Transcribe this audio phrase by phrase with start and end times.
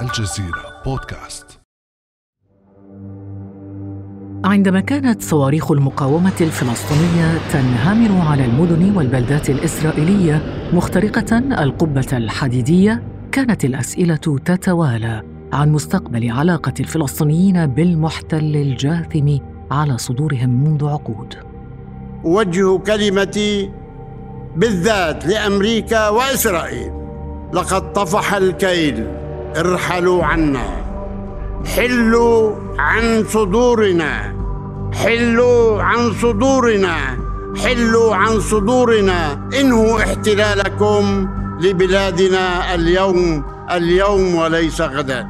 [0.00, 1.60] الجزيرة بودكاست.
[4.44, 14.16] عندما كانت صواريخ المقاومة الفلسطينية تنهمر على المدن والبلدات الإسرائيلية مخترقة القبة الحديدية كانت الأسئلة
[14.44, 15.22] تتوالى
[15.52, 19.38] عن مستقبل علاقة الفلسطينيين بالمحتل الجاثم
[19.70, 21.34] على صدورهم منذ عقود.
[22.24, 23.70] أوجه كلمتي
[24.56, 26.92] بالذات لأمريكا وإسرائيل.
[27.52, 29.25] لقد طفح الكيل.
[29.56, 30.66] ارحلوا عنا.
[31.76, 34.34] حلوا عن صدورنا.
[34.92, 36.96] حلوا عن صدورنا.
[37.64, 39.48] حلوا عن صدورنا.
[39.60, 41.28] انهوا احتلالكم
[41.60, 43.44] لبلادنا اليوم.
[43.70, 45.26] اليوم وليس غدا.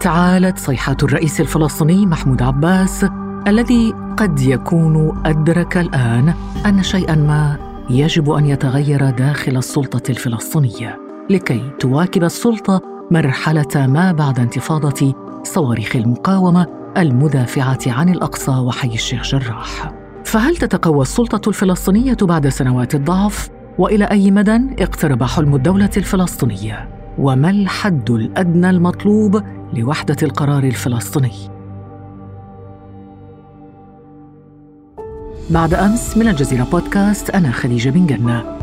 [0.00, 3.06] تعالت صيحة الرئيس الفلسطيني محمود عباس
[3.46, 6.34] الذي قد يكون أدرك الآن
[6.66, 7.56] أن شيئا ما
[7.90, 10.98] يجب أن يتغير داخل السلطة الفلسطينية
[11.30, 19.92] لكي تواكب السلطة مرحلة ما بعد انتفاضة صواريخ المقاومة المدافعة عن الأقصى وحي الشيخ جراح
[20.24, 23.48] فهل تتقوى السلطة الفلسطينية بعد سنوات الضعف؟
[23.78, 29.42] وإلى أي مدى اقترب حلم الدولة الفلسطينية؟ وما الحد الأدنى المطلوب
[29.74, 31.58] لوحدة القرار الفلسطيني؟
[35.50, 38.57] بعد أمس من الجزيرة بودكاست أنا خديجة بن جنة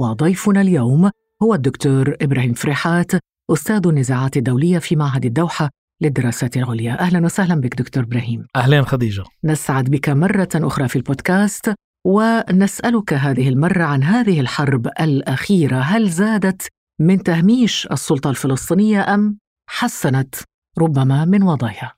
[0.00, 1.10] وضيفنا اليوم
[1.42, 3.12] هو الدكتور إبراهيم فريحات
[3.50, 5.70] أستاذ النزاعات الدولية في معهد الدوحة
[6.00, 7.00] للدراسات العليا.
[7.00, 8.46] أهلا وسهلا بك دكتور إبراهيم.
[8.56, 9.24] أهلا خديجة.
[9.44, 11.74] نسعد بك مرة أخرى في البودكاست
[12.06, 15.76] ونسألك هذه المرة عن هذه الحرب الأخيرة.
[15.76, 16.68] هل زادت
[17.00, 20.34] من تهميش السلطة الفلسطينية أم حسنت
[20.78, 21.94] ربما من وضعها؟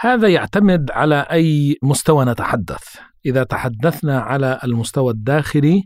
[0.00, 2.96] هذا يعتمد على أي مستوى نتحدث.
[3.26, 5.82] إذا تحدثنا على المستوى الداخلي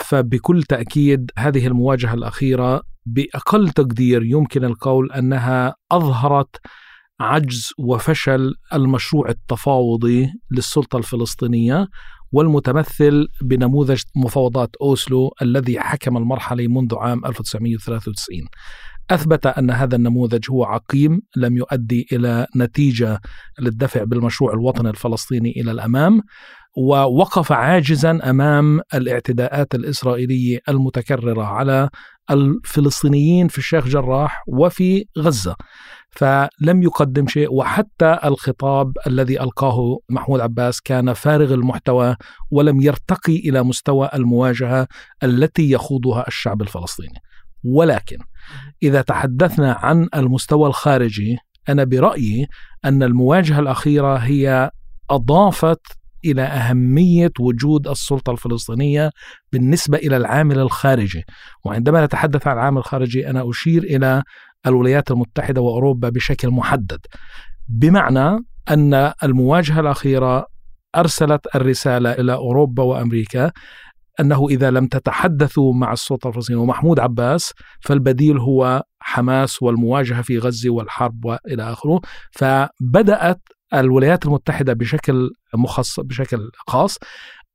[0.00, 6.56] فبكل تأكيد هذه المواجهة الأخيرة بأقل تقدير يمكن القول أنها أظهرت
[7.20, 11.88] عجز وفشل المشروع التفاوضي للسلطة الفلسطينية
[12.32, 18.40] والمتمثل بنموذج مفاوضات أوسلو الذي حكم المرحلة منذ عام 1993
[19.10, 23.20] أثبت أن هذا النموذج هو عقيم لم يؤدي إلى نتيجة
[23.58, 26.20] للدفع بالمشروع الوطني الفلسطيني إلى الأمام.
[26.76, 31.88] ووقف عاجزا أمام الاعتداءات الإسرائيلية المتكررة على
[32.30, 35.56] الفلسطينيين في الشيخ جراح وفي غزة.
[36.10, 42.16] فلم يقدم شيء وحتى الخطاب الذي ألقاه محمود عباس كان فارغ المحتوى
[42.50, 44.88] ولم يرتقي إلى مستوى المواجهة
[45.22, 47.18] التي يخوضها الشعب الفلسطيني.
[47.64, 48.18] ولكن
[48.82, 51.36] إذا تحدثنا عن المستوى الخارجي
[51.68, 52.46] أنا برأيي
[52.84, 54.70] أن المواجهة الأخيرة هي
[55.10, 59.10] أضافت إلى أهمية وجود السلطة الفلسطينية
[59.52, 61.24] بالنسبة إلى العامل الخارجي،
[61.64, 64.22] وعندما نتحدث عن العامل الخارجي أنا أشير إلى
[64.66, 66.98] الولايات المتحدة وأوروبا بشكل محدد.
[67.68, 70.46] بمعنى أن المواجهة الأخيرة
[70.96, 73.52] أرسلت الرسالة إلى أوروبا وأمريكا
[74.20, 80.70] أنه إذا لم تتحدثوا مع السلطة الفلسطينية ومحمود عباس فالبديل هو حماس والمواجهة في غزة
[80.70, 82.00] والحرب وإلى آخره
[82.32, 83.40] فبدأت
[83.74, 86.98] الولايات المتحدة بشكل مخصص بشكل خاص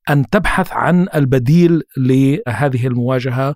[0.09, 3.55] أن تبحث عن البديل لهذه المواجهة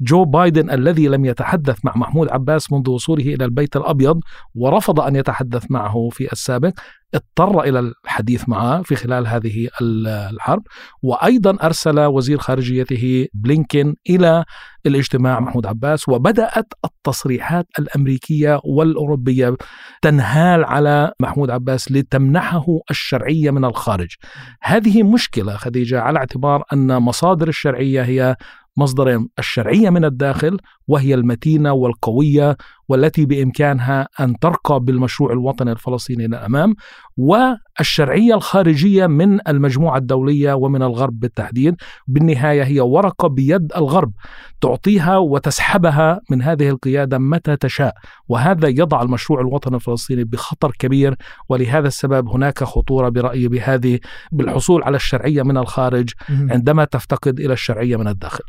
[0.00, 4.20] جو بايدن الذي لم يتحدث مع محمود عباس منذ وصوله إلى البيت الأبيض
[4.54, 6.72] ورفض أن يتحدث معه في السابق
[7.14, 10.62] اضطر إلى الحديث معه في خلال هذه الحرب
[11.02, 14.44] وأيضا أرسل وزير خارجيته بلينكين إلى
[14.86, 19.56] الاجتماع محمود عباس وبدأت التصريحات الأمريكية والأوروبية
[20.02, 24.14] تنهال على محمود عباس لتمنحه الشرعية من الخارج.
[24.62, 28.36] هذه مشكلة خديجة على اعتبار أن مصادر الشرعية هي
[28.76, 30.58] مصدرين الشرعية من الداخل
[30.88, 32.56] وهي المتينة والقوية
[32.88, 36.74] والتي بإمكانها أن ترقى بالمشروع الوطني الفلسطيني إلى الامام
[37.16, 41.74] والشرعية الخارجية من المجموعة الدولية ومن الغرب بالتحديد
[42.06, 44.12] بالنهاية هي ورقة بيد الغرب
[44.60, 47.94] تعطيها وتسحبها من هذه القيادة متى تشاء
[48.28, 51.16] وهذا يضع المشروع الوطني الفلسطيني بخطر كبير
[51.48, 53.98] ولهذا السبب هناك خطورة برأيي بهذه
[54.32, 56.10] بالحصول على الشرعية من الخارج
[56.50, 58.44] عندما تفتقد إلى الشرعية من الداخل.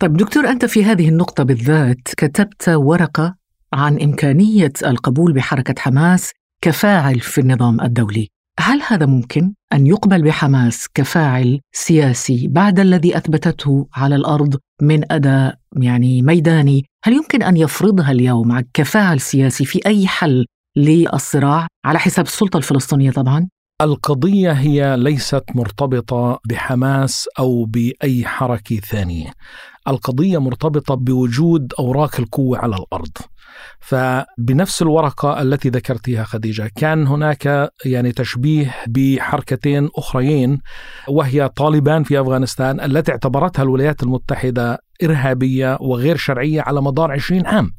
[0.00, 3.34] طيب دكتور أنت في هذه النقطة بالذات كتبت ورقة
[3.72, 6.32] عن إمكانية القبول بحركة حماس
[6.62, 8.28] كفاعل في النظام الدولي.
[8.60, 15.54] هل هذا ممكن أن يقبل بحماس كفاعل سياسي بعد الذي أثبتته على الأرض من أداء
[15.76, 22.24] يعني ميداني؟ هل يمكن أن يفرضها اليوم كفاعل سياسي في أي حل للصراع على حساب
[22.24, 23.48] السلطة الفلسطينية طبعا؟
[23.80, 29.32] القضية هي ليست مرتبطة بحماس أو بأي حركة ثانية.
[29.90, 33.12] القضية مرتبطة بوجود أوراق القوة على الأرض.
[33.80, 40.58] فبنفس الورقة التي ذكرتها خديجة كان هناك يعني تشبيه بحركتين أخريين
[41.08, 47.70] وهي طالبان في أفغانستان التي اعتبرتها الولايات المتحدة إرهابية وغير شرعية على مدار 20 عام.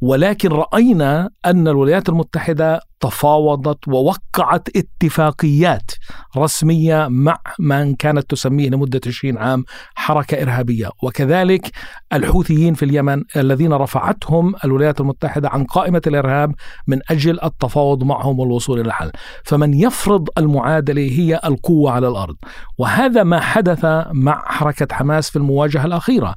[0.00, 5.90] ولكن رأينا أن الولايات المتحدة تفاوضت ووقعت اتفاقيات
[6.36, 9.64] رسمية مع من كانت تسميه لمدة 20 عام
[9.94, 10.90] حركة إرهابية.
[11.02, 11.70] وكذلك
[12.12, 16.54] الحوثيين في اليمن الذين رفعتهم الولايات المتحدة عن قائمة الإرهاب
[16.86, 19.10] من أجل التفاوض معهم والوصول إلى الحل.
[19.44, 22.36] فمن يفرض المعادلة هي القوة على الأرض.
[22.78, 26.34] وهذا ما حدث مع حركة حماس في المواجهة الأخيرة.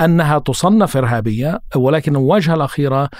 [0.00, 3.10] أنها تصنف إرهابية ولكن المواجهة الأخيرة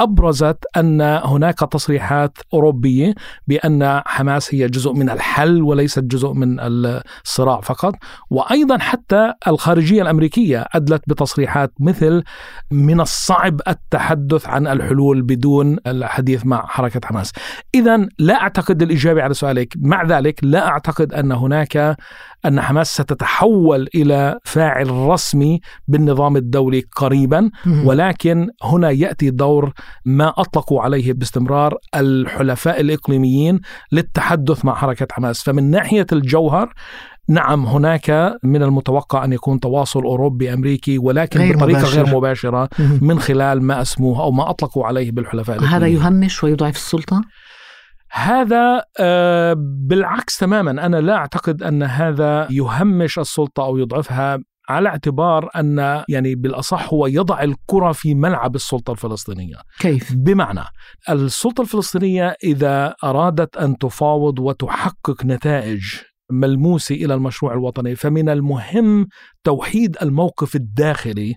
[0.00, 3.14] أبرزت أن هناك تصريحات أوروبية
[3.46, 7.94] بأن حماس هي جزء من الحل وليست جزء من الصراع فقط،
[8.30, 12.22] وأيضا حتى الخارجية الأمريكية أدلت بتصريحات مثل
[12.70, 17.32] من الصعب التحدث عن الحلول بدون الحديث مع حركة حماس.
[17.74, 21.96] اذا لا أعتقد الإجابة على سؤالك، مع ذلك لا أعتقد أن هناك
[22.46, 27.50] أن حماس ستتحول إلى فاعل رسمي بالنظام الدولي قريبا
[27.84, 29.72] ولكن هنا يأتي دور
[30.04, 33.60] ما أطلقوا عليه باستمرار الحلفاء الإقليميين
[33.92, 36.72] للتحدث مع حركة حماس فمن ناحية الجوهر
[37.28, 42.02] نعم هناك من المتوقع أن يكون تواصل أوروبي أمريكي ولكن غير بطريقة مباشر.
[42.02, 42.68] غير مباشرة
[43.00, 47.22] من خلال ما أسموه أو ما أطلقوا عليه بالحلفاء هذا يهمش ويضعف السلطة؟
[48.10, 54.38] هذا آه، بالعكس تماما أنا لا أعتقد أن هذا يهمش السلطة أو يضعفها
[54.68, 59.56] على اعتبار أن يعني بالأصح هو يضع الكرة في ملعب السلطة الفلسطينية.
[59.78, 60.60] كيف؟ بمعنى
[61.10, 65.82] السلطة الفلسطينية إذا أرادت أن تفاوض وتحقق نتائج
[66.30, 69.06] ملموسة إلى المشروع الوطني فمن المهم
[69.44, 71.34] توحيد الموقف الداخلي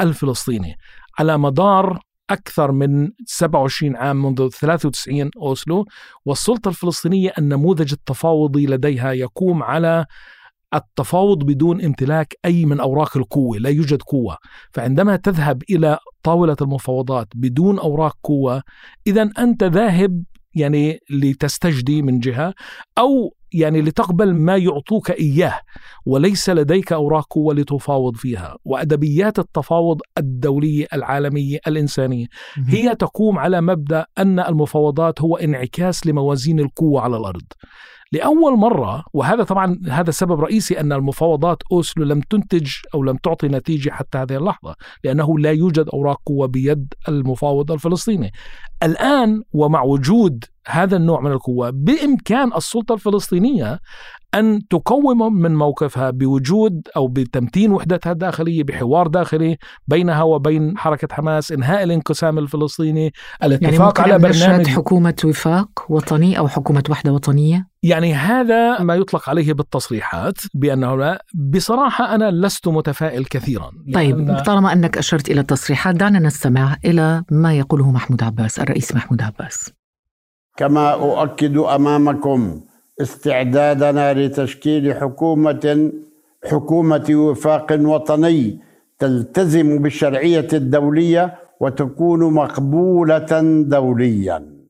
[0.00, 0.76] الفلسطيني
[1.18, 5.86] على مدار أكثر من 27 عام منذ 93 أوسلو
[6.24, 10.06] والسلطة الفلسطينية النموذج التفاوضي لديها يقوم على
[10.74, 14.36] التفاوض بدون امتلاك أي من أوراق القوة لا يوجد قوة.
[14.72, 18.62] فعندما تذهب إلى طاولة المفاوضات بدون أوراق قوة
[19.06, 22.54] إذا أنت ذاهب يعني لتستجدي من جهة
[22.98, 25.60] أو يعني لتقبل ما يعطوك إياه
[26.06, 28.56] وليس لديك أوراق قوة لتفاوض فيها.
[28.64, 32.26] وأدبيات التفاوض الدولية العالمية الإنسانية
[32.66, 37.42] هي تقوم على مبدأ أن المفاوضات هو انعكاس لموازين القوة على الأرض.
[38.12, 43.48] لأول مرة وهذا طبعا هذا سبب رئيسي أن المفاوضات أوسلو لم تنتج أو لم تعطي
[43.48, 48.32] نتيجة حتى هذه اللحظة لأنه لا يوجد أوراق قوة بيد المفاوض الفلسطيني.
[48.82, 51.70] الآن ومع وجود هذا النوع من القوة.
[51.70, 53.80] بإمكان السلطة الفلسطينية
[54.34, 59.56] أن تقوم من موقفها بوجود أو بتمتين وحدتها الداخلية بحوار داخلي
[59.86, 63.12] بينها وبين حركة حماس إنهاء الانقسام الفلسطيني
[63.42, 69.28] الاتفاق يعني على برنامج حكومة وفاق وطني أو حكومة وحدة وطنية؟ يعني هذا ما يطلق
[69.28, 73.70] عليه بالتصريحات بأنه لا بصراحة أنا لست متفائل كثيرا.
[73.94, 79.22] طيب طالما أنك أشرت إلى التصريحات دعنا نستمع إلى ما يقوله محمود عباس الرئيس محمود
[79.22, 79.72] عباس.
[80.62, 82.60] كما أؤكد أمامكم
[83.00, 85.92] استعدادنا لتشكيل حكومة
[86.50, 88.58] حكومة وفاق وطني
[88.98, 94.62] تلتزم بالشرعية الدولية وتكون مقبولة دوليا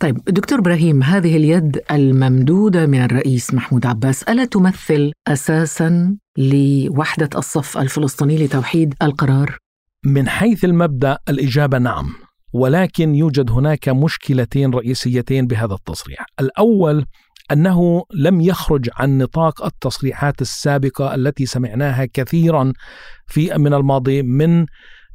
[0.00, 7.78] طيب دكتور إبراهيم هذه اليد الممدودة من الرئيس محمود عباس ألا تمثل أساسا لوحدة الصف
[7.78, 9.58] الفلسطيني لتوحيد القرار؟
[10.04, 16.26] من حيث المبدأ الإجابة نعم ولكن يوجد هناك مشكلتين رئيسيتين بهذا التصريح.
[16.40, 17.06] الأول
[17.52, 22.72] أنه لم يخرج عن نطاق التصريحات السابقة التي سمعناها كثيرا
[23.26, 24.66] في من الماضي من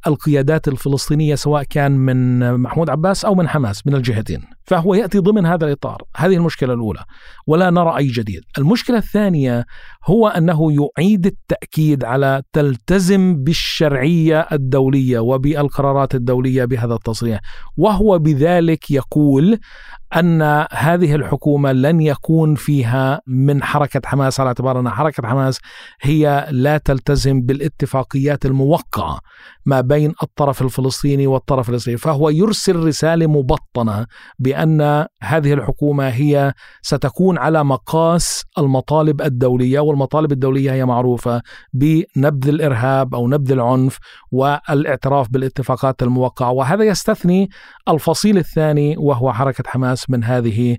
[0.06, 4.42] القيادات الفلسطينية سواء كان من محمود عباس أو من حماس من الجهتين.
[4.64, 7.04] فهو يأتي ضمن هذا الإطار هذه المشكلة الأولى
[7.46, 8.42] ولا نرى أي جديد.
[8.58, 9.64] المشكلة الثانية
[10.04, 17.40] هو أنه يعيد التأكيد على تلتزم بالشرعية الدولية وبالقرارات الدولية بهذا التصريح
[17.76, 19.58] وهو بذلك يقول
[20.16, 25.58] أن هذه الحكومة لن يكون فيها من حركة حماس على اعتبار أن حركة حماس
[26.02, 29.18] هي لا تلتزم بالاتفاقيات الموقعة
[29.66, 34.06] ما بين الطرف الفلسطيني والطرف الإسرائيلي، فهو يرسل رسالة مبطنة
[34.52, 41.42] بان هذه الحكومة هي ستكون على مقاس المطالب الدولية والمطالب الدولية هي معروفة
[41.72, 43.98] بنبذ الإرهاب أو نبذ العنف
[44.32, 47.48] والإعتراف بالاتفاقات الموقعة، وهذا يستثني
[47.88, 50.76] الفصيل الثاني وهو حركة حماس من هذه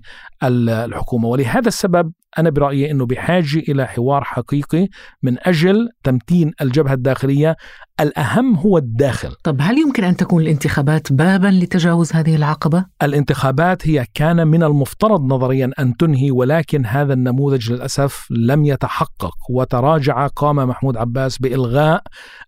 [0.48, 1.28] الحكومة.
[1.28, 4.88] ولهذا السبب أنا برأيي إنه بحاجة إلى حوار حقيقي
[5.22, 7.56] من أجل تمتين الجبهة الداخلية.
[8.00, 9.32] الأهم هو الداخل.
[9.44, 15.20] طب هل يمكن أن تكون الانتخابات بابا لتجاوز هذه العقبة؟ الانتخابات هي كان من المفترض
[15.20, 19.34] نظريا أن تنهي ولكن هذا النموذج للأسف لم يتحقق.
[19.50, 22.02] وتراجع قام محمود عباس بإلغاء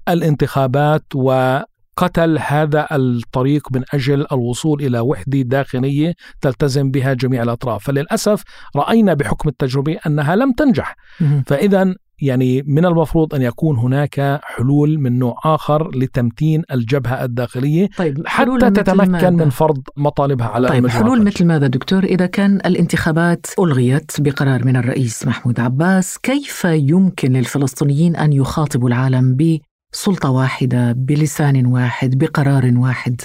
[0.09, 1.59] الانتخابات و
[1.97, 8.43] قتل هذا الطريق من أجل الوصول إلى وحدة داخلية تلتزم بها جميع الأطراف، فللأسف
[8.77, 10.97] رأينا بحكم التجربة أنها لم تنجح،
[11.47, 18.27] فاذا يعني من المفروض أن يكون هناك حلول من نوع آخر لتمتين الجبهة الداخلية طيب
[18.27, 24.13] حتى تتمكن من فرض مطالبها على طيب حلول مثل ماذا دكتور؟ إذا كان الانتخابات ألغيت
[24.19, 29.35] بقرار من الرئيس محمود عباس كيف يمكن للفلسطينيين أن يخاطبوا العالم
[29.97, 33.21] سلطة واحدة بلسان واحد بقرار واحد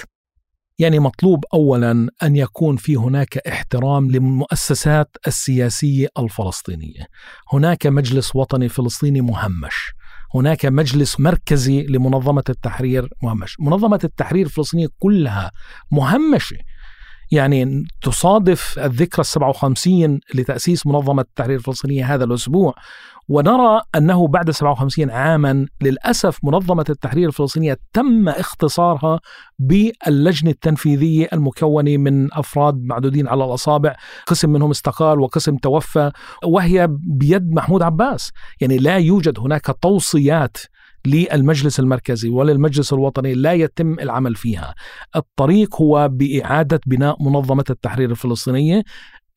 [0.78, 7.06] يعني مطلوب اولا أن يكون في هناك احترام للمؤسسات السياسية الفلسطينية.
[7.52, 9.92] هناك مجلس وطني فلسطيني مهمش.
[10.34, 13.56] هناك مجلس مركزي لمنظمة التحرير مهمش.
[13.60, 15.52] منظمة التحرير الفلسطينية كلها
[15.90, 16.56] مهمشة.
[17.32, 22.74] يعني تصادف الذكرى السبعة وخمسين لتأسيس منظمة التحرير الفلسطينية هذا الأسبوع.
[23.28, 29.20] ونرى أنه بعد 57 عاما للأسف منظمة التحرير الفلسطينية تم اختصارها
[29.58, 33.96] باللجنة التنفيذية المكونة من أفراد معدودين على الأصابع.
[34.26, 36.10] قسم منهم استقال وقسم توفى
[36.44, 38.30] وهي بيد محمود عباس.
[38.60, 40.56] يعني لا يوجد هناك توصيات
[41.06, 44.74] للمجلس المركزي وللمجلس الوطني لا يتم العمل فيها.
[45.16, 48.82] الطريق هو بإعادة بناء منظمة التحرير الفلسطينية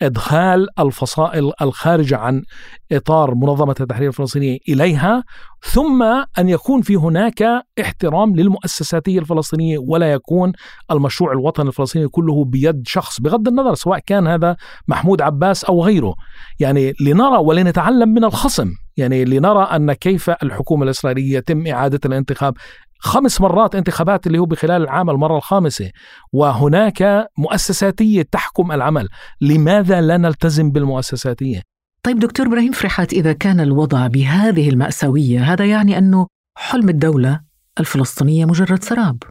[0.01, 2.43] إدخال الفصائل الخارجة عن
[2.91, 5.23] إطار منظمة التحرير الفلسطينية إليها
[5.61, 6.03] ثم
[6.39, 7.43] أن يكون في هناك
[7.81, 10.51] احترام للمؤسساتية الفلسطينية ولا يكون
[10.91, 14.55] المشروع الوطني الفلسطيني كله بيد شخص بغض النظر سواء كان هذا
[14.87, 16.15] محمود عباس أو غيره.
[16.59, 18.71] يعني لنرى ولنتعلم من الخصم.
[18.97, 22.57] يعني لنرى أن كيف الحكومة الإسرائيلية يتم إعادة الانتخاب
[22.99, 25.91] خمس مرات انتخابات اللي هو بخلال العام المرة الخامسة
[26.33, 29.07] وهناك مؤسساتية تحكم العمل
[29.41, 31.61] لماذا لا نلتزم بالمؤسساتية؟
[32.03, 37.39] طيب دكتور إبراهيم فرحات إذا كان الوضع بهذه المأساوية هذا يعني أنه حلم الدولة
[37.79, 39.23] الفلسطينية مجرد سراب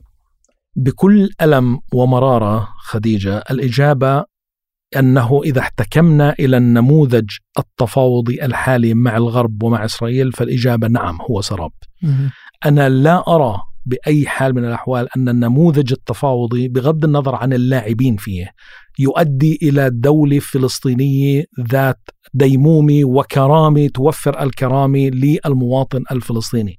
[0.77, 4.25] بكل ألم ومرارة خديجة الإجابة
[4.99, 11.73] أنه إذا احتكمنا إلى النموذج التفاوضي الحالي مع الغرب ومع إسرائيل فالإجابة نعم هو سراب.
[12.67, 18.51] أنا لا أرى بأي حال من الأحوال أن النموذج التفاوضي بغض النظر عن اللاعبين فيه
[18.99, 22.01] يؤدي إلى دولة فلسطينية ذات
[22.35, 26.79] ديمومة وكرامة توفر الكرامة للمواطن الفلسطيني.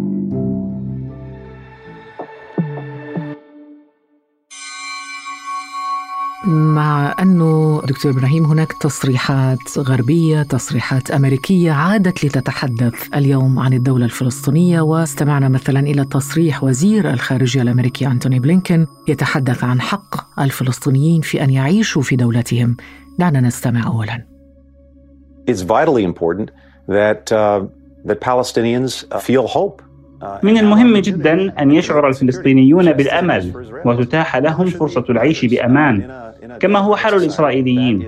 [6.47, 14.81] مع أنه دكتور إبراهيم هناك تصريحات غربية تصريحات أمريكية عادت لتتحدث اليوم عن الدولة الفلسطينية.
[14.81, 21.49] واستمعنا مثلا إلى تصريح وزير الخارجية الأمريكي أنتوني بلينكن يتحدث عن حق الفلسطينيين في أن
[21.49, 22.77] يعيشوا في دولتهم.
[23.19, 24.25] دعنا نستمع أولا.
[25.51, 26.49] It's vitally important
[26.87, 27.65] that, uh,
[28.07, 29.81] that Palestinians feel hope.
[30.43, 33.53] من المهم جدا أن يشعر الفلسطينيون بالأمل
[33.85, 36.30] وتتاح لهم فرصة العيش بأمان.
[36.59, 38.07] كما هو حال الإسرائيليين.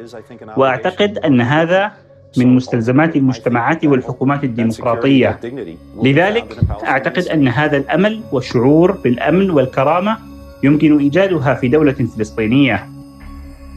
[0.57, 1.91] وأعتقد أن هذا
[2.37, 5.39] من مستلزمات المجتمعات والحكومات الديمقراطية.
[6.03, 10.17] لذلك أعتقد أن هذا الأمل والشعور بالأمن والكرامة
[10.63, 12.89] يمكن إيجادها في دولة فلسطينية.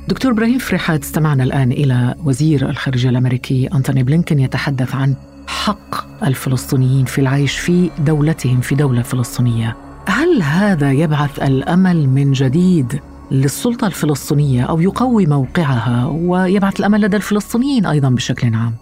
[0.08, 5.14] دكتور إبراهيم فرحات استمعنا الآن إلى وزير الخارجية الأمريكي أنتوني بلينكن يتحدث عن
[5.46, 9.76] حق الفلسطينيين في العيش في دولتهم في دولة فلسطينية.
[10.06, 17.87] هل هذا يبعث الأمل من جديد؟ للسلطة الفلسطينية أو يقوي موقعها ويبعث الأمل لدى الفلسطينيين
[17.87, 18.75] أيضا بشكل عام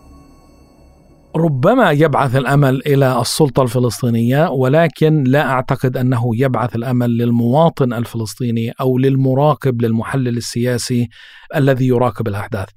[1.36, 8.98] ربما يبعث الأمل إلى السلطة الفلسطينية ولكن لا أعتقد أنه يبعث الأمل للمواطن الفلسطيني أو
[8.98, 11.08] للمراقب للمحلل السياسي
[11.56, 12.68] الذي يراقب الأحداث.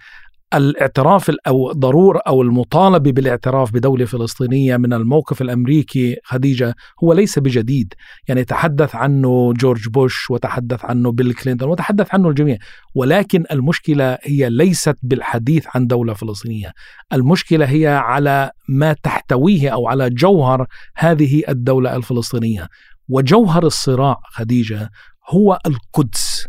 [0.53, 7.93] الاعتراف أو ضرور أو المطالبه بالاعتراف بدولة فلسطينية من الموقف الأمريكي خديجة هو ليس بجديد،
[8.27, 12.57] يعني تحدث عنه جورج بوش وتحدث عنه بيل كلينتون وتحدث عنه الجميع،
[12.95, 16.71] ولكن المشكلة هي ليست بالحديث عن دولة فلسطينية،
[17.13, 22.67] المشكلة هي على ما تحتويه أو على جوهر هذه الدولة الفلسطينية،
[23.09, 24.89] وجوهر الصراع خديجة
[25.29, 26.47] هو القدس.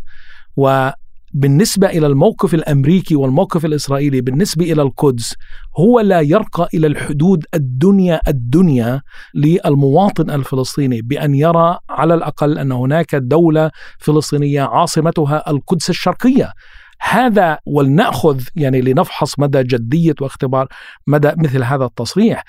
[0.57, 0.91] و
[1.35, 5.35] بالنسبة إلى الموقف الأمريكي والموقف الإسرائيلي بالنسبة إلى القدس
[5.79, 9.03] هو لا يرقى إلى الحدود الدنيا الدنيا
[9.35, 16.53] للمواطن الفلسطيني بأن يرى على الأقل أن هناك دولة فلسطينية عاصمتها القدس الشرقية.
[17.01, 20.69] هذا ولنأخذ يعني لنفحص مدى جدية واختبار
[21.07, 22.43] مدى مثل هذا التصريح.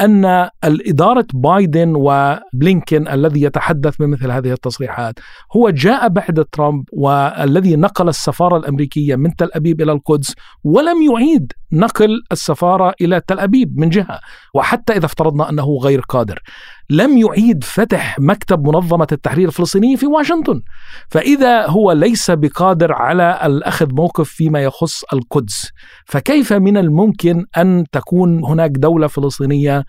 [0.00, 5.14] أن الإدارة بايدن وبلينكن الذي يتحدث بمثل هذه التصريحات
[5.56, 10.34] هو جاء بعد ترامب والذي نقل السفارة الأمريكية من تل أبيب إلى القدس
[10.64, 14.20] ولم يعيد نقل السفارة إلى تل أبيب من جهة
[14.54, 16.42] وحتى إذا افترضنا أنه غير قادر.
[16.90, 20.62] لم يعيد فتح مكتب منظمة التحرير الفلسطينيه في واشنطن.
[21.08, 25.70] فإذا هو ليس بقادر على الأخذ موقف فيما يخص القدس
[26.06, 29.84] فكيف من الممكن أن تكون هناك دولة فلسطينية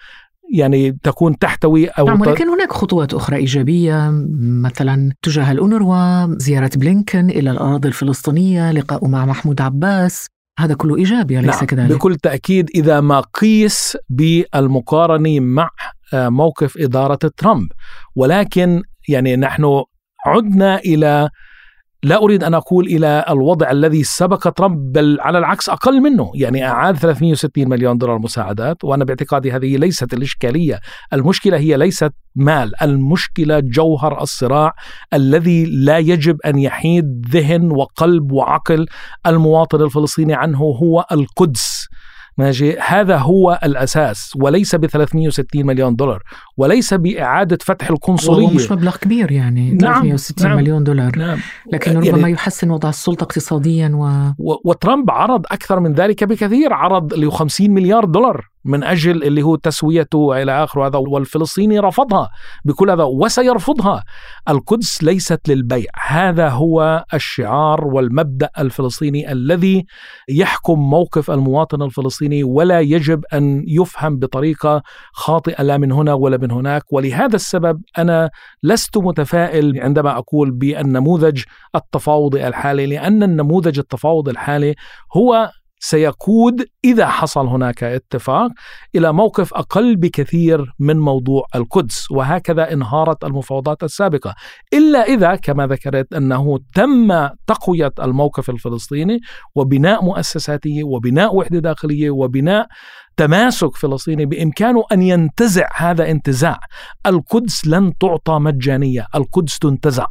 [0.54, 7.30] يعني تكون تحتوي أو نعم ولكن هناك خطوات أخرى إيجابية مثلا تجاه الأونروا زيارة بلينكن
[7.30, 10.28] إلى الأراضي الفلسطينية لقاء مع محمود عباس
[10.60, 15.70] هذا كله إيجابي أليس نعم كذلك؟ بكل تأكيد إذا ما قيس بالمقارنة مع
[16.14, 17.68] آه، موقف إدارة ترامب
[18.16, 19.84] ولكن يعني نحن
[20.26, 21.30] عدنا إلى
[22.08, 26.32] لا أريد أن أقول إلى الوضع الذي سبق ترامب بل على العكس أقل منه.
[26.36, 30.80] يعني أعاد 360 مليون دولار مساعدات وأنا باعتقادي هذه ليست الإشكالية.
[31.14, 34.74] المشكلة هي ليست مال المشكلة جوهر الصراع
[35.14, 38.86] الذي لا يجب أن يحيد ذهن وقلب وعقل
[39.26, 41.88] المواطن الفلسطيني عنه هو القدس.
[42.38, 46.24] ماشي؟ هذا هو الأساس وليس ب 360 مليون دولار
[46.58, 48.56] وليس بإعادة فتح القنصلية.
[48.56, 50.58] مش مبلغ كبير يعني نعم 360 نعم.
[50.58, 51.18] مليون دولار.
[51.18, 51.40] نعم.
[51.74, 54.06] لكن ربما يعني يحسن وضع السلطة اقتصاديا و...
[54.52, 54.56] و...
[54.66, 58.48] وترامب عرض أكثر من ذلك بكثير عرض ل 50 مليار دولار.
[58.68, 60.88] من أجل اللي هو تسويته إلى آخره.
[60.88, 62.30] هذا والفلسطيني رفضها
[62.66, 64.04] بكل هذا وسيرفضها.
[64.50, 65.90] القدس ليست للبيع.
[66.08, 69.86] هذا هو الشعار والمبدأ الفلسطيني الذي
[70.30, 74.82] يحكم موقف المواطن الفلسطيني ولا يجب أن يفهم بطريقة
[75.14, 76.94] خاطئة لا من هنا ولا من هناك.
[76.94, 78.30] ولهذا السبب أنا
[78.64, 81.44] لست متفائل عندما أقول بالنموذج
[81.76, 84.76] التفاوضي الحالي لأن النموذج التفاوضي الحالي
[85.18, 88.50] هو سيقود إذا حصل هناك اتفاق
[88.96, 94.36] إلى موقف أقل بكثير من موضوع القدس وهكذا انهارت المفاوضات السابقة.
[94.74, 99.20] إلا إذا كما ذكرت أنه تم تقوية الموقف الفلسطيني
[99.56, 102.68] وبناء مؤسساته وبناء وحدة داخلية وبناء
[103.18, 106.60] تماسك فلسطيني بإمكانه أن ينتزع هذا انتزاع.
[107.06, 110.06] القدس لن تعطى مجانية القدس تنتزع.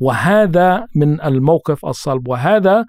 [0.00, 2.28] وهذا من الموقف الصلب.
[2.28, 2.84] وهذا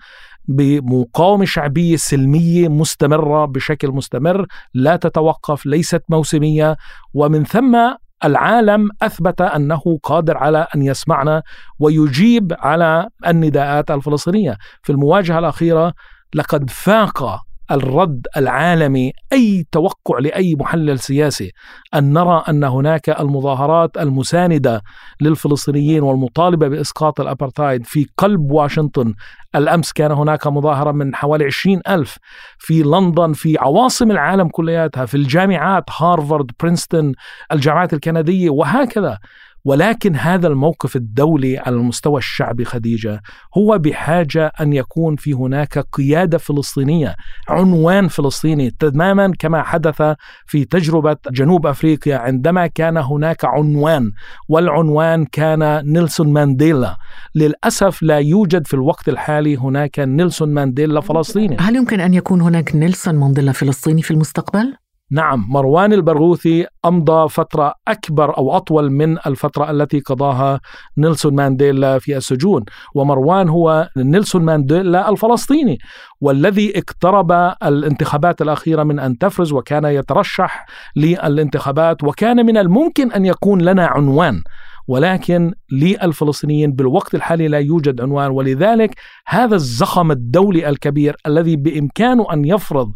[0.47, 6.77] بمقاومة شعبية سلمية مستمرة بشكل مستمر لا تتوقف ليست موسمية.
[7.13, 7.77] ومن ثم
[8.25, 11.43] العالم أثبت أنه قادر على أن يسمعنا
[11.79, 14.57] ويجيب على النداءات الفلسطينية.
[14.83, 15.93] في المواجهة الأخيرة
[16.35, 21.51] لقد فاق الرد العالمي أي توقع لأي محلل سياسي
[21.95, 24.81] أن نرى أن هناك المظاهرات المساندة
[25.21, 29.13] للفلسطينيين والمطالبة بإسقاط الأبرتايد في قلب واشنطن.
[29.55, 32.17] الأمس كان هناك مظاهرة من حوالي 20 ألف
[32.59, 37.13] في لندن في عواصم العالم كلياتها في الجامعات هارفارد برينستون
[37.51, 39.17] الجامعات الكندية وهكذا.
[39.65, 43.21] ولكن هذا الموقف الدولي على المستوى الشعبي خديجة
[43.57, 47.15] هو بحاجة أن يكون في هناك قيادة فلسطينية،
[47.49, 50.01] عنوان فلسطيني تماما كما حدث
[50.45, 54.11] في تجربة جنوب أفريقيا عندما كان هناك عنوان
[54.49, 56.97] والعنوان كان نيلسون مانديلا،
[57.35, 61.57] للأسف لا يوجد في الوقت الحالي هناك نيلسون مانديلا فلسطيني.
[61.59, 64.80] هل يمكن أن يكون هناك نيلسون مانديلا فلسطيني في المستقبل؟
[65.11, 70.59] نعم مروان البرغوثي أمضى فترة أكبر أو أطول من الفترة التي قضاها
[70.97, 72.63] نيلسون مانديلا في السجون
[72.95, 75.77] ومروان هو نيلسون مانديلا الفلسطيني
[76.21, 77.31] والذي اقترب
[77.63, 84.41] الانتخابات الأخيرة من أن تفرز وكان يترشح للانتخابات وكان من الممكن أن يكون لنا عنوان.
[84.87, 88.31] ولكن للفلسطينيين بالوقت الحالي لا يوجد عنوان.
[88.31, 88.95] ولذلك
[89.27, 92.91] هذا الزخم الدولي الكبير الذي بامكانه أن يفرض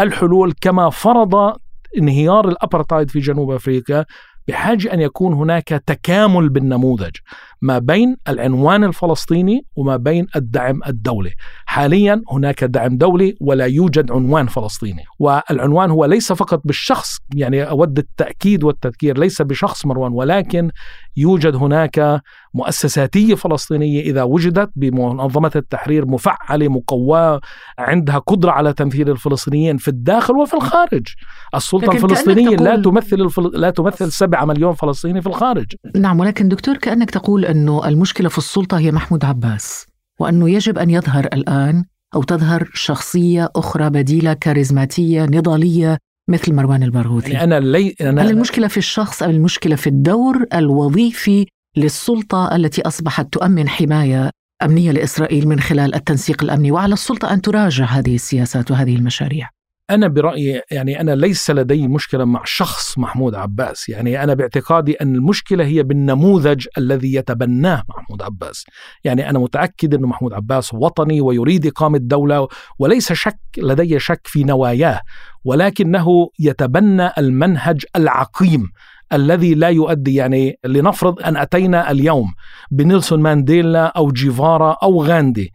[0.00, 1.56] الحلول كما فرض
[1.98, 4.04] انهيار الأبرتايد في جنوب أفريقيا
[4.48, 7.16] بحاجة أن يكون هناك تكامل بالنموذج.
[7.62, 11.30] ما بين العنوان الفلسطيني وما بين الدعم الدولي.
[11.66, 17.98] حاليا هناك دعم دولي ولا يوجد عنوان فلسطيني، والعنوان هو ليس فقط بالشخص، يعني أود
[17.98, 20.70] التأكيد والتذكير ليس بشخص مروان ولكن
[21.16, 22.22] يوجد هناك
[22.54, 27.40] مؤسساتيه فلسطينية إذا وجدت بمنظمة التحرير مفعلة مقواه
[27.78, 31.06] عندها قدرة على تمثيل الفلسطينيين في الداخل وفي الخارج.
[31.54, 33.50] السلطة الفلسطينية لا تمثل الفل...
[33.54, 35.66] لا تمثل 7 مليون فلسطيني في الخارج.
[35.96, 39.86] نعم ولكن دكتور كأنك تقول أنه المشكلة في السلطة هي محمود عباس
[40.20, 41.84] وأنه يجب أن يظهر الآن
[42.14, 45.98] أو تظهر شخصية أخرى بديلة كاريزماتية نضالية
[46.30, 47.30] مثل مروان البرغوثي.
[47.30, 52.82] يعني أنا لي أنا هل المشكلة في الشخص أم المشكلة في الدور الوظيفي للسلطة التي
[52.82, 54.30] أصبحت تؤمن حماية
[54.62, 59.50] أمنية لإسرائيل من خلال التنسيق الأمني؟ وعلى السلطة أن تراجع هذه السياسات وهذه المشاريع.
[59.90, 63.88] أنا برأيي يعني أنا ليس لدي مشكلة مع شخص محمود عباس.
[63.88, 68.64] يعني أنا باعتقادي أن المشكلة هي بالنموذج الذي يتبناه محمود عباس.
[69.04, 72.48] يعني أنا متأكد أن محمود عباس وطني ويريد إقامة دولة
[72.78, 75.00] وليس شك لدي شك في نواياه
[75.44, 78.70] ولكنه يتبنى المنهج العقيم
[79.12, 80.14] الذي لا يؤدي.
[80.14, 82.26] يعني لنفرض أن أتينا اليوم
[82.70, 85.52] بنيلسون مانديلا أو جيفارا أو غاندي.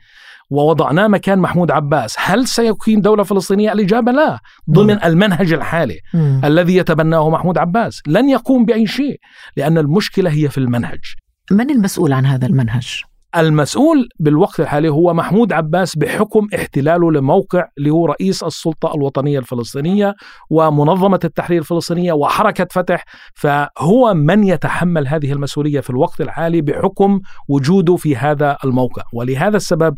[0.49, 4.39] ووضعناه مكان محمود عباس هل سيقيم دولة فلسطينية؟ الإجابة لا
[4.71, 6.41] ضمن المنهج الحالي مم.
[6.43, 9.19] الذي يتبناه محمود عباس لن يقوم بأي شيء
[9.57, 10.99] لأن المشكلة هي في المنهج
[11.51, 13.01] من المسؤول عن هذا المنهج؟
[13.37, 20.15] المسؤول بالوقت الحالي هو محمود عباس بحكم احتلاله لموقع اللي هو رئيس السلطة الوطنية الفلسطينية
[20.49, 23.05] ومنظمة التحرير الفلسطينية وحركة فتح.
[23.33, 29.03] فهو من يتحمل هذه المسؤولية في الوقت الحالي بحكم وجوده في هذا الموقع.
[29.13, 29.95] ولهذا السبب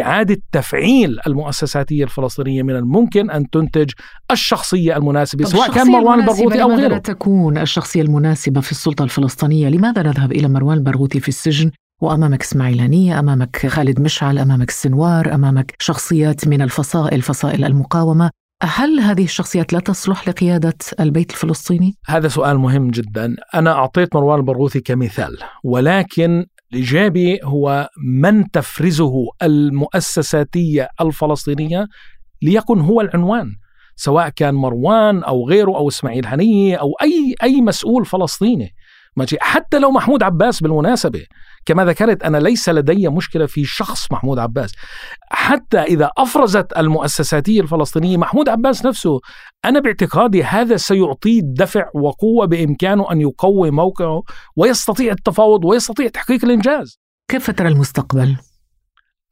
[0.00, 3.90] إعادة تفعيل المؤسساتية الفلسطينية من الممكن أن تنتج
[4.30, 6.98] الشخصية المناسبة سواء كان مروان البرغوثي أو غيره.
[6.98, 12.80] تكون الشخصية المناسبة في السلطة الفلسطينية؟ لماذا نذهب إلى مروان البرغوثي في السجن؟ وأمامك إسماعيل
[12.80, 18.30] هنية أمامك خالد مشعل أمامك السنوار أمامك شخصيات من الفصائل فصائل المقاومة.
[18.62, 23.36] هل هذه الشخصيات لا تصلح لقيادة البيت الفلسطيني؟ هذا سؤال مهم جدا.
[23.54, 27.88] أنا أعطيت مروان البرغوثي كمثال ولكن الإيجابي هو
[28.20, 31.86] من تفرزه المؤسساتية الفلسطينية
[32.42, 33.46] ليكن هو العنوان
[33.96, 38.74] سواء كان مروان أو غيره أو إسماعيل هنية أو أي أي مسؤول فلسطيني.
[39.40, 41.24] حتى لو محمود عباس بالمناسبة
[41.68, 44.72] كما ذكرت أنا ليس لدي مشكلة في شخص محمود عباس.
[45.30, 49.20] حتى إذا أفرزت المؤسساتية الفلسطينية محمود عباس نفسه
[49.64, 54.22] أنا باعتقادي هذا سيعطيه دفع وقوة بإمكانه أن يقوي موقعه
[54.56, 56.98] ويستطيع التفاوض ويستطيع تحقيق الإنجاز.
[57.30, 58.36] كيف ترى المستقبل؟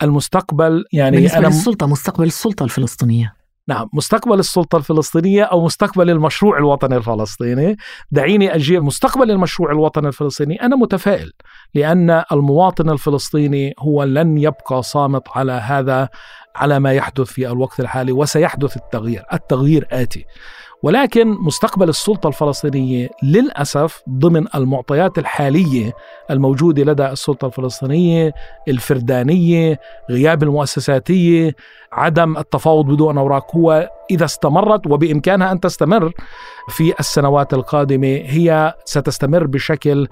[0.02, 3.35] المستقبل يعني بالنسبة أنا للسلطة مستقبل السلطة الفلسطينية.
[3.68, 7.76] نعم مستقبل السلطة الفلسطينية أو مستقبل المشروع الوطني الفلسطيني.
[8.10, 10.62] دعيني أجيب مستقبل المشروع الوطني الفلسطيني.
[10.62, 11.32] أنا متفائل
[11.74, 16.08] لأن المواطن الفلسطيني هو لن يبقى صامت على هذا
[16.56, 19.24] على ما يحدث في الوقت الحالي وسيحدث التغيير.
[19.32, 20.24] التغيير آتي.
[20.86, 25.92] ولكن مستقبل السلطة الفلسطينية للأسف ضمن المعطيات الحالية
[26.30, 28.32] الموجودة لدى السلطة الفلسطينية
[28.68, 31.54] الفردانية غياب المؤسساتية
[31.92, 36.12] عدم التفاوض بدون أوراق هو إذا استمرت وبإمكانها أن تستمر
[36.68, 40.08] في السنوات القادمة هي ستستمر بشكل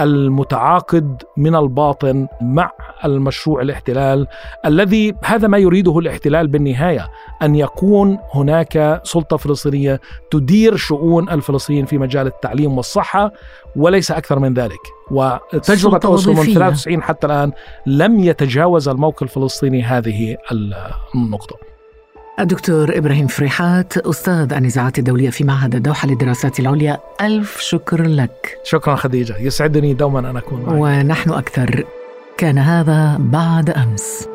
[0.00, 2.70] المتعاقد من الباطن مع
[3.04, 4.26] المشروع الاحتلال
[4.66, 7.08] الذي هذا ما يريده الاحتلال بالنهاية
[7.42, 13.32] أن يكون هناك سلطة فلسطينية تدير شؤون الفلسطينيين في مجال التعليم والصحة
[13.76, 14.80] وليس أكثر من ذلك
[15.10, 16.54] وتجربة أوسلو من وظيفية.
[16.54, 17.52] 93 حتى الآن
[17.86, 20.36] لم يتجاوز الموقف الفلسطيني هذه
[21.14, 21.73] النقطة
[22.40, 26.98] الدكتور إبراهيم فريحات أستاذ النزاعات الدولية في معهد الدوحة للدراسات العليا.
[27.20, 28.58] ألف شكر لك.
[28.64, 29.36] شكرا خديجة.
[29.38, 30.74] يسعدني دوما أن أكون معك.
[30.74, 31.84] ونحن أكثر.
[32.38, 34.28] كان هذا بعد أمس.